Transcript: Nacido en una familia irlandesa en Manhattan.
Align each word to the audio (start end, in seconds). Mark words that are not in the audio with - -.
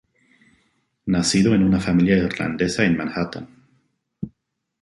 Nacido 1.05 1.53
en 1.53 1.61
una 1.63 1.79
familia 1.79 2.17
irlandesa 2.17 2.83
en 2.85 2.97
Manhattan. 2.97 3.49